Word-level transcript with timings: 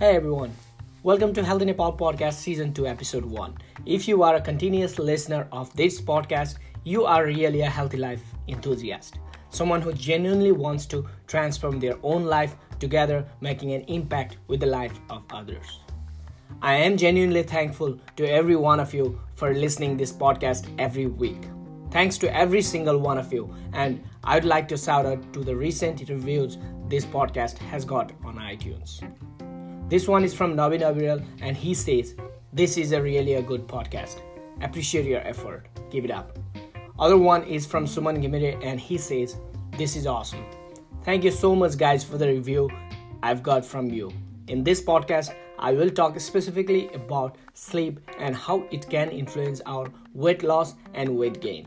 Hey 0.00 0.16
everyone, 0.16 0.54
welcome 1.02 1.34
to 1.34 1.44
Health 1.44 1.60
Nepal 1.60 1.94
podcast 1.94 2.32
season 2.32 2.72
2 2.72 2.86
episode 2.86 3.22
1. 3.22 3.58
If 3.84 4.08
you 4.08 4.22
are 4.22 4.36
a 4.36 4.40
continuous 4.40 4.98
listener 4.98 5.46
of 5.52 5.76
this 5.76 6.00
podcast, 6.00 6.56
you 6.84 7.04
are 7.04 7.26
really 7.26 7.60
a 7.60 7.68
healthy 7.68 7.98
life 7.98 8.22
enthusiast. 8.48 9.18
Someone 9.50 9.82
who 9.82 9.92
genuinely 9.92 10.52
wants 10.52 10.86
to 10.86 11.06
transform 11.26 11.78
their 11.78 11.98
own 12.02 12.24
life 12.24 12.56
together, 12.78 13.26
making 13.42 13.74
an 13.74 13.82
impact 13.88 14.38
with 14.46 14.60
the 14.60 14.66
life 14.66 14.98
of 15.10 15.22
others. 15.30 15.80
I 16.62 16.76
am 16.76 16.96
genuinely 16.96 17.42
thankful 17.42 17.98
to 18.16 18.24
every 18.24 18.56
one 18.56 18.80
of 18.80 18.94
you 18.94 19.20
for 19.34 19.52
listening 19.52 19.98
this 19.98 20.14
podcast 20.14 20.66
every 20.78 21.08
week. 21.08 21.42
Thanks 21.90 22.16
to 22.18 22.34
every 22.34 22.62
single 22.62 22.96
one 22.96 23.18
of 23.18 23.30
you, 23.34 23.54
and 23.74 24.02
I'd 24.24 24.46
like 24.46 24.66
to 24.68 24.78
shout 24.78 25.04
out 25.04 25.30
to 25.34 25.40
the 25.40 25.54
recent 25.54 26.08
reviews 26.08 26.56
this 26.88 27.04
podcast 27.04 27.58
has 27.58 27.84
got 27.84 28.12
on 28.24 28.36
iTunes. 28.36 29.02
This 29.90 30.06
one 30.06 30.22
is 30.22 30.32
from 30.32 30.54
Navin 30.54 30.82
Abiral, 30.82 31.20
and 31.42 31.56
he 31.56 31.74
says, 31.74 32.14
This 32.52 32.76
is 32.76 32.92
a 32.92 33.02
really 33.02 33.34
a 33.34 33.42
good 33.42 33.66
podcast. 33.66 34.20
Appreciate 34.60 35.04
your 35.04 35.20
effort. 35.26 35.66
Give 35.90 36.04
it 36.04 36.12
up. 36.12 36.38
Other 36.96 37.18
one 37.18 37.42
is 37.42 37.66
from 37.66 37.86
Suman 37.86 38.22
Ghimire, 38.22 38.64
and 38.64 38.78
he 38.78 38.96
says, 38.96 39.36
This 39.76 39.96
is 39.96 40.06
awesome. 40.06 40.44
Thank 41.02 41.24
you 41.24 41.32
so 41.32 41.56
much, 41.56 41.76
guys, 41.76 42.04
for 42.04 42.18
the 42.18 42.28
review 42.28 42.70
I've 43.24 43.42
got 43.42 43.66
from 43.66 43.88
you. 43.88 44.12
In 44.46 44.62
this 44.62 44.80
podcast, 44.80 45.34
I 45.58 45.72
will 45.72 45.90
talk 45.90 46.20
specifically 46.20 46.88
about 46.94 47.34
sleep 47.54 47.98
and 48.20 48.36
how 48.36 48.62
it 48.70 48.88
can 48.88 49.10
influence 49.10 49.60
our 49.66 49.88
weight 50.14 50.44
loss 50.44 50.76
and 50.94 51.18
weight 51.18 51.40
gain. 51.40 51.66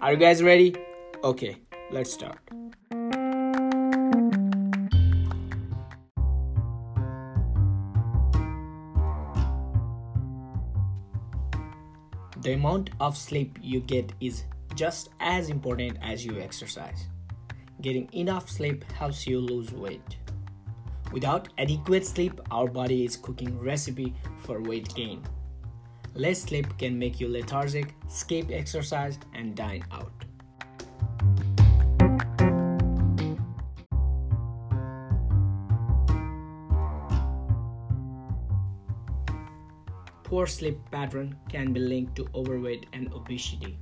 Are 0.00 0.12
you 0.12 0.18
guys 0.18 0.42
ready? 0.42 0.74
Okay, 1.22 1.58
let's 1.90 2.10
start. 2.10 2.38
The 12.42 12.54
amount 12.54 12.90
of 13.00 13.18
sleep 13.18 13.58
you 13.60 13.80
get 13.80 14.12
is 14.20 14.44
just 14.74 15.10
as 15.20 15.50
important 15.50 15.98
as 16.02 16.24
you 16.24 16.40
exercise. 16.40 17.06
Getting 17.82 18.08
enough 18.12 18.48
sleep 18.48 18.84
helps 18.92 19.26
you 19.26 19.40
lose 19.40 19.72
weight. 19.72 20.16
Without 21.12 21.48
adequate 21.58 22.06
sleep, 22.06 22.40
our 22.50 22.66
body 22.68 23.04
is 23.04 23.16
cooking 23.16 23.58
recipe 23.60 24.14
for 24.38 24.62
weight 24.62 24.94
gain. 24.94 25.22
Less 26.14 26.42
sleep 26.42 26.78
can 26.78 26.98
make 26.98 27.20
you 27.20 27.28
lethargic, 27.28 27.94
skip 28.08 28.50
exercise, 28.50 29.18
and 29.34 29.54
dine 29.54 29.84
out. 29.92 30.24
Poor 40.30 40.46
sleep 40.46 40.78
pattern 40.92 41.34
can 41.48 41.72
be 41.72 41.80
linked 41.80 42.14
to 42.14 42.24
overweight 42.36 42.86
and 42.92 43.12
obesity. 43.12 43.76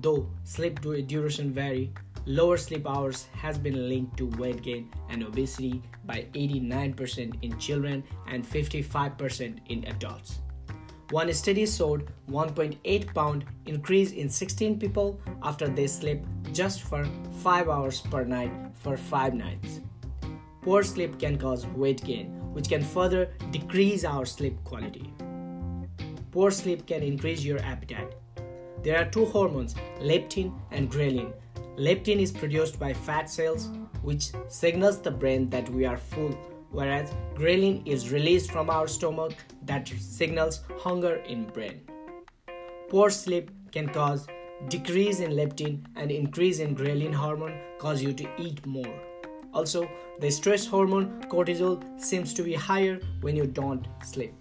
Though 0.00 0.30
sleep 0.44 0.80
duration 0.80 1.52
vary, 1.52 1.92
lower 2.24 2.56
sleep 2.56 2.86
hours 2.86 3.26
has 3.32 3.58
been 3.58 3.88
linked 3.88 4.16
to 4.18 4.28
weight 4.38 4.62
gain 4.62 4.92
and 5.10 5.24
obesity 5.24 5.82
by 6.04 6.28
89% 6.34 7.34
in 7.42 7.58
children 7.58 8.04
and 8.28 8.44
55% 8.44 9.58
in 9.70 9.84
adults. 9.88 10.38
One 11.10 11.32
study 11.32 11.66
showed 11.66 12.12
1.8 12.30 13.12
pound 13.12 13.44
increase 13.66 14.12
in 14.12 14.28
16 14.28 14.78
people 14.78 15.20
after 15.42 15.66
they 15.66 15.88
slept 15.88 16.24
just 16.52 16.82
for 16.82 17.04
5 17.42 17.68
hours 17.68 18.00
per 18.02 18.24
night 18.24 18.52
for 18.74 18.96
5 18.96 19.34
nights. 19.34 19.80
Poor 20.62 20.84
sleep 20.84 21.18
can 21.18 21.36
cause 21.36 21.66
weight 21.66 22.04
gain, 22.04 22.28
which 22.54 22.68
can 22.68 22.84
further 22.84 23.32
decrease 23.50 24.04
our 24.04 24.24
sleep 24.24 24.62
quality. 24.62 25.12
Poor 26.32 26.50
sleep 26.50 26.86
can 26.86 27.02
increase 27.02 27.44
your 27.44 27.58
appetite. 27.60 28.14
There 28.82 28.98
are 28.98 29.04
two 29.04 29.26
hormones, 29.26 29.74
leptin 30.00 30.58
and 30.70 30.90
ghrelin. 30.90 31.34
Leptin 31.76 32.20
is 32.20 32.32
produced 32.32 32.80
by 32.80 32.94
fat 32.94 33.28
cells, 33.28 33.68
which 34.00 34.30
signals 34.48 34.98
the 35.00 35.10
brain 35.10 35.50
that 35.50 35.68
we 35.68 35.84
are 35.84 35.98
full, 35.98 36.32
whereas 36.70 37.12
ghrelin 37.34 37.86
is 37.86 38.10
released 38.10 38.50
from 38.50 38.70
our 38.70 38.88
stomach 38.88 39.34
that 39.66 39.86
signals 39.88 40.62
hunger 40.78 41.16
in 41.16 41.44
brain. 41.44 41.82
Poor 42.88 43.10
sleep 43.10 43.50
can 43.70 43.88
cause 43.88 44.26
decrease 44.68 45.20
in 45.20 45.32
leptin 45.32 45.84
and 45.96 46.10
increase 46.10 46.60
in 46.60 46.74
ghrelin 46.74 47.12
hormone 47.12 47.60
cause 47.78 48.02
you 48.02 48.14
to 48.14 48.26
eat 48.38 48.64
more. 48.64 48.94
Also, 49.52 49.86
the 50.18 50.30
stress 50.30 50.64
hormone 50.64 51.22
cortisol 51.24 51.78
seems 52.00 52.32
to 52.32 52.42
be 52.42 52.54
higher 52.54 52.98
when 53.20 53.36
you 53.36 53.46
don't 53.46 53.86
sleep. 54.02 54.32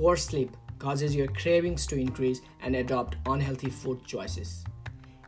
Poor 0.00 0.16
sleep 0.16 0.56
causes 0.78 1.14
your 1.14 1.26
cravings 1.26 1.86
to 1.86 1.94
increase 1.94 2.40
and 2.62 2.74
adopt 2.74 3.16
unhealthy 3.26 3.68
food 3.68 4.02
choices. 4.06 4.64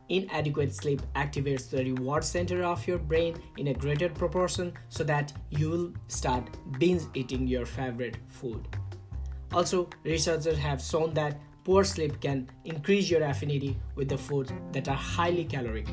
Inadequate 0.09 0.73
sleep 0.73 0.99
activates 1.15 1.69
the 1.69 1.83
reward 1.83 2.23
center 2.23 2.63
of 2.63 2.87
your 2.87 2.97
brain 2.97 3.35
in 3.57 3.67
a 3.67 3.73
greater 3.75 4.09
proportion 4.09 4.73
so 4.89 5.03
that 5.03 5.31
you 5.51 5.69
will 5.69 5.93
start 6.07 6.49
binge 6.79 7.03
eating 7.13 7.47
your 7.47 7.67
favorite 7.67 8.17
food. 8.27 8.67
Also, 9.51 9.87
researchers 10.03 10.57
have 10.57 10.81
shown 10.81 11.13
that 11.13 11.39
poor 11.63 11.83
sleep 11.83 12.19
can 12.19 12.49
increase 12.65 13.11
your 13.11 13.21
affinity 13.21 13.77
with 13.93 14.09
the 14.09 14.17
foods 14.17 14.51
that 14.71 14.87
are 14.87 14.95
highly 14.95 15.45
caloric, 15.45 15.87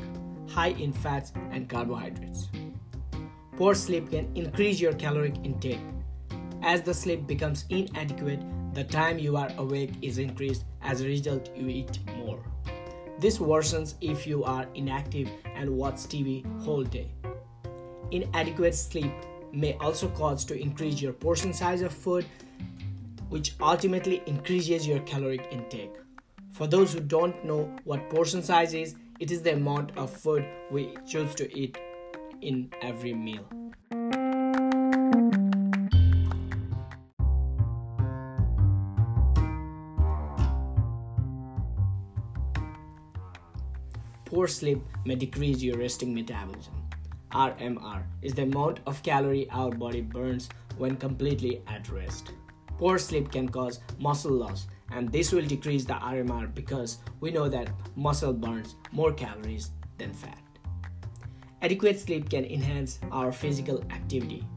high 0.49 0.73
in 0.79 0.91
fats 0.91 1.33
and 1.51 1.69
carbohydrates. 1.69 2.49
Poor 3.57 3.75
sleep 3.75 4.09
can 4.09 4.27
increase 4.33 4.79
your 4.79 4.93
caloric 4.93 5.35
intake. 5.43 5.81
As 6.63 6.81
the 6.81 6.95
sleep 6.95 7.27
becomes 7.27 7.65
inadequate, 7.69 8.41
the 8.73 8.83
time 8.85 9.19
you 9.19 9.35
are 9.35 9.49
awake 9.57 9.91
is 10.01 10.17
increased, 10.17 10.63
as 10.81 11.01
a 11.01 11.05
result, 11.05 11.49
you 11.55 11.67
eat 11.67 11.99
more. 12.17 12.39
This 13.19 13.37
worsens 13.37 13.95
if 14.01 14.25
you 14.25 14.43
are 14.43 14.65
inactive 14.75 15.29
and 15.55 15.69
watch 15.69 15.95
TV 15.95 16.45
whole 16.61 16.83
day. 16.83 17.11
Inadequate 18.11 18.73
sleep 18.73 19.13
may 19.51 19.73
also 19.81 20.07
cause 20.09 20.45
to 20.45 20.59
increase 20.59 21.01
your 21.01 21.13
portion 21.13 21.53
size 21.53 21.81
of 21.81 21.91
food, 21.91 22.25
which 23.29 23.55
ultimately 23.61 24.23
increases 24.25 24.87
your 24.87 24.99
caloric 25.01 25.47
intake. 25.51 25.93
For 26.51 26.65
those 26.65 26.93
who 26.93 26.99
don't 26.99 27.43
know 27.45 27.73
what 27.83 28.09
portion 28.09 28.41
size 28.41 28.73
is, 28.73 28.95
it 29.19 29.31
is 29.31 29.41
the 29.41 29.53
amount 29.53 29.97
of 29.97 30.09
food 30.09 30.45
we 30.71 30.95
choose 31.07 31.35
to 31.35 31.53
eat 31.57 31.77
in 32.41 32.71
every 32.81 33.13
meal. 33.13 33.45
Poor 44.31 44.47
sleep 44.47 44.81
may 45.03 45.15
decrease 45.15 45.61
your 45.61 45.77
resting 45.77 46.13
metabolism. 46.13 46.73
RMR 47.33 48.03
is 48.21 48.33
the 48.33 48.43
amount 48.43 48.79
of 48.85 49.03
calorie 49.03 49.49
our 49.51 49.71
body 49.71 49.99
burns 49.99 50.47
when 50.77 50.95
completely 50.95 51.61
at 51.67 51.89
rest. 51.89 52.31
Poor 52.77 52.97
sleep 52.97 53.29
can 53.29 53.49
cause 53.49 53.81
muscle 53.99 54.31
loss, 54.31 54.67
and 54.89 55.11
this 55.11 55.33
will 55.33 55.45
decrease 55.45 55.83
the 55.83 55.95
RMR 55.95 56.55
because 56.55 56.99
we 57.19 57.29
know 57.29 57.49
that 57.49 57.71
muscle 57.97 58.31
burns 58.31 58.77
more 58.93 59.11
calories 59.11 59.71
than 59.97 60.13
fat. 60.13 60.41
Adequate 61.61 61.99
sleep 61.99 62.29
can 62.29 62.45
enhance 62.45 62.99
our 63.11 63.33
physical 63.33 63.83
activity. 63.91 64.47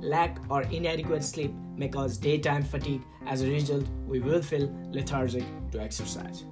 Lack 0.00 0.38
or 0.50 0.62
inadequate 0.62 1.22
sleep 1.22 1.52
may 1.76 1.86
cause 1.86 2.18
daytime 2.18 2.64
fatigue. 2.64 3.02
As 3.26 3.42
a 3.42 3.48
result, 3.48 3.86
we 4.08 4.18
will 4.18 4.42
feel 4.42 4.68
lethargic 4.90 5.44
to 5.70 5.80
exercise. 5.80 6.42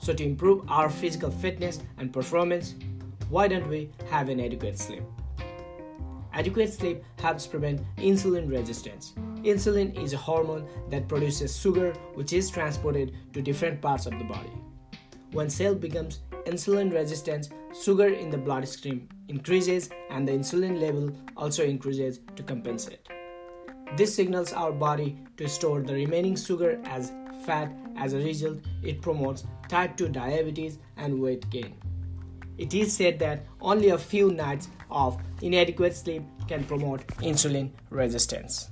So, 0.00 0.14
to 0.14 0.24
improve 0.24 0.64
our 0.68 0.88
physical 0.88 1.30
fitness 1.30 1.80
and 1.98 2.12
performance, 2.12 2.74
why 3.28 3.48
don't 3.48 3.68
we 3.68 3.90
have 4.10 4.28
an 4.28 4.40
adequate 4.40 4.78
sleep? 4.78 5.02
Adequate 6.32 6.72
sleep 6.72 7.02
helps 7.18 7.46
prevent 7.46 7.80
insulin 7.96 8.50
resistance. 8.50 9.14
Insulin 9.42 10.00
is 10.00 10.12
a 10.12 10.16
hormone 10.16 10.68
that 10.88 11.08
produces 11.08 11.58
sugar 11.58 11.92
which 12.14 12.32
is 12.32 12.50
transported 12.50 13.14
to 13.32 13.42
different 13.42 13.80
parts 13.80 14.06
of 14.06 14.16
the 14.18 14.24
body. 14.24 14.52
When 15.32 15.50
cell 15.50 15.74
becomes 15.74 16.20
insulin 16.46 16.92
resistant, 16.92 17.50
sugar 17.82 18.08
in 18.08 18.30
the 18.30 18.38
bloodstream 18.38 19.08
increases 19.28 19.90
and 20.10 20.26
the 20.26 20.32
insulin 20.32 20.80
level 20.80 21.10
also 21.36 21.64
increases 21.64 22.20
to 22.36 22.42
compensate. 22.42 23.06
This 23.96 24.14
signals 24.14 24.52
our 24.52 24.72
body 24.72 25.18
to 25.38 25.48
store 25.48 25.80
the 25.80 25.94
remaining 25.94 26.36
sugar 26.36 26.80
as 26.84 27.12
fat. 27.44 27.72
As 27.96 28.12
a 28.12 28.18
result, 28.18 28.58
it 28.82 29.02
promotes 29.02 29.44
type 29.68 29.96
2 29.96 30.08
diabetes 30.08 30.78
and 30.96 31.20
weight 31.20 31.48
gain. 31.50 31.74
It 32.56 32.74
is 32.74 32.92
said 32.92 33.18
that 33.20 33.46
only 33.60 33.90
a 33.90 33.98
few 33.98 34.32
nights 34.32 34.68
of 34.90 35.16
inadequate 35.42 35.94
sleep 35.94 36.22
can 36.48 36.64
promote 36.64 37.06
insulin 37.18 37.70
resistance. 37.90 38.70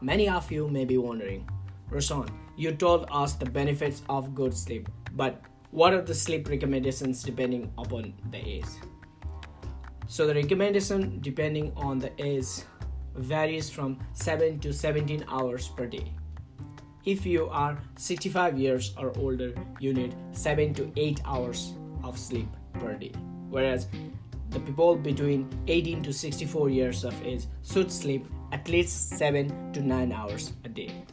Many 0.00 0.28
of 0.28 0.52
you 0.52 0.68
may 0.68 0.84
be 0.84 0.98
wondering, 0.98 1.48
Roshan, 1.90 2.28
you 2.56 2.72
told 2.72 3.06
us 3.10 3.34
the 3.34 3.44
benefits 3.44 4.02
of 4.08 4.34
good 4.34 4.56
sleep, 4.56 4.88
but 5.12 5.42
what 5.76 5.92
are 5.92 6.00
the 6.00 6.14
sleep 6.14 6.48
recommendations 6.48 7.22
depending 7.22 7.70
upon 7.76 8.14
the 8.30 8.38
age? 8.38 8.64
So 10.08 10.26
the 10.26 10.34
recommendation 10.34 11.18
depending 11.20 11.70
on 11.76 11.98
the 11.98 12.10
age 12.18 12.46
varies 13.14 13.68
from 13.68 13.98
7 14.14 14.58
to 14.60 14.72
17 14.72 15.26
hours 15.28 15.68
per 15.68 15.84
day. 15.84 16.14
If 17.04 17.26
you 17.26 17.50
are 17.50 17.78
65 17.98 18.58
years 18.58 18.94
or 18.96 19.12
older, 19.18 19.52
you 19.78 19.92
need 19.92 20.16
7 20.32 20.72
to 20.74 20.90
8 20.96 21.20
hours 21.26 21.74
of 22.02 22.18
sleep 22.18 22.48
per 22.80 22.94
day. 22.94 23.12
Whereas 23.50 23.86
the 24.48 24.60
people 24.60 24.96
between 24.96 25.46
18 25.66 26.02
to 26.04 26.12
64 26.14 26.70
years 26.70 27.04
of 27.04 27.14
age 27.22 27.44
should 27.62 27.92
sleep 27.92 28.26
at 28.50 28.66
least 28.70 29.10
7 29.10 29.74
to 29.74 29.82
9 29.82 30.10
hours 30.10 30.54
a 30.64 30.70
day. 30.70 31.04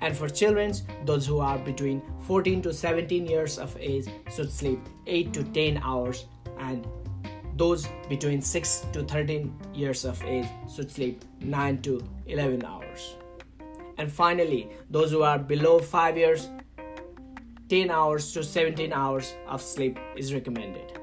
And 0.00 0.16
for 0.16 0.28
children, 0.28 0.72
those 1.04 1.26
who 1.26 1.40
are 1.40 1.58
between 1.58 2.02
14 2.26 2.62
to 2.62 2.72
17 2.72 3.26
years 3.26 3.58
of 3.58 3.76
age 3.80 4.06
should 4.34 4.52
sleep 4.52 4.80
8 5.06 5.32
to 5.32 5.42
10 5.44 5.78
hours 5.82 6.26
and 6.58 6.86
those 7.56 7.88
between 8.08 8.40
6 8.40 8.86
to 8.92 9.02
13 9.02 9.52
years 9.74 10.04
of 10.04 10.22
age 10.24 10.46
should 10.72 10.90
sleep 10.90 11.24
9 11.40 11.82
to 11.82 12.00
11 12.26 12.64
hours. 12.64 13.16
And 13.98 14.10
finally, 14.10 14.70
those 14.90 15.10
who 15.10 15.22
are 15.22 15.38
below 15.38 15.80
5 15.80 16.16
years, 16.16 16.48
10 17.68 17.90
hours 17.90 18.32
to 18.32 18.44
17 18.44 18.92
hours 18.92 19.34
of 19.48 19.60
sleep 19.60 19.98
is 20.16 20.32
recommended. 20.32 21.00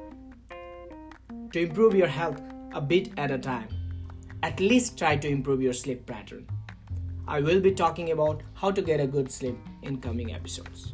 To 1.51 1.59
improve 1.59 1.93
your 1.93 2.07
health 2.07 2.41
a 2.73 2.79
bit 2.79 3.09
at 3.17 3.31
a 3.31 3.37
time, 3.37 3.67
at 4.41 4.59
least 4.59 4.97
try 4.97 5.17
to 5.17 5.27
improve 5.27 5.61
your 5.61 5.73
sleep 5.73 6.05
pattern. 6.05 6.47
I 7.27 7.41
will 7.41 7.59
be 7.59 7.71
talking 7.71 8.11
about 8.11 8.43
how 8.53 8.69
to 8.69 8.81
get 8.83 8.99
a 8.99 9.07
good 9.07 9.31
sleep 9.31 9.57
in 9.81 9.99
coming 9.99 10.33
episodes. 10.33 10.93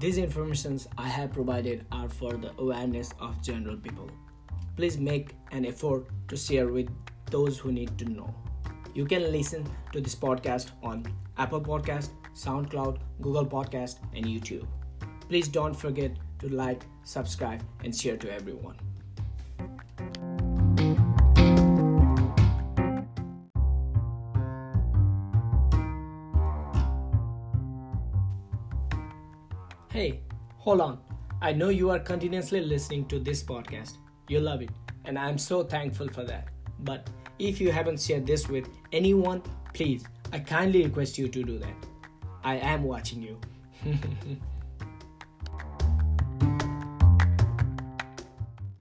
These 0.00 0.18
informations 0.18 0.88
I 0.98 1.08
have 1.08 1.32
provided 1.32 1.86
are 1.92 2.08
for 2.08 2.32
the 2.32 2.52
awareness 2.58 3.12
of 3.20 3.40
general 3.40 3.76
people. 3.76 4.10
Please 4.76 4.98
make 4.98 5.36
an 5.52 5.64
effort 5.64 6.06
to 6.28 6.36
share 6.36 6.66
with 6.66 6.88
those 7.30 7.56
who 7.56 7.72
need 7.72 7.96
to 7.98 8.04
know. 8.04 8.34
You 8.94 9.06
can 9.06 9.30
listen 9.32 9.64
to 9.92 10.00
this 10.00 10.14
podcast 10.14 10.70
on 10.82 11.06
Apple 11.38 11.60
Podcast, 11.60 12.10
SoundCloud, 12.34 12.98
Google 13.22 13.46
Podcast, 13.46 13.96
and 14.14 14.26
YouTube. 14.26 14.66
Please 15.28 15.48
don't 15.48 15.74
forget 15.74 16.12
to 16.38 16.48
like, 16.48 16.84
subscribe, 17.04 17.62
and 17.82 17.94
share 17.94 18.16
to 18.16 18.32
everyone. 18.32 18.76
Hey, 29.90 30.20
hold 30.58 30.80
on. 30.80 30.98
I 31.40 31.52
know 31.52 31.70
you 31.70 31.90
are 31.90 31.98
continuously 31.98 32.60
listening 32.60 33.06
to 33.06 33.18
this 33.18 33.42
podcast. 33.42 33.96
You 34.28 34.40
love 34.40 34.62
it, 34.62 34.70
and 35.06 35.18
I'm 35.18 35.38
so 35.38 35.64
thankful 35.64 36.08
for 36.08 36.22
that. 36.24 36.48
But 36.80 37.08
if 37.38 37.60
you 37.60 37.72
haven't 37.72 38.00
shared 38.00 38.26
this 38.26 38.48
with 38.48 38.68
anyone, 38.92 39.42
please, 39.74 40.04
I 40.32 40.38
kindly 40.38 40.84
request 40.84 41.18
you 41.18 41.28
to 41.28 41.42
do 41.42 41.58
that. 41.58 41.86
I 42.44 42.56
am 42.56 42.84
watching 42.84 43.22
you. 43.22 43.40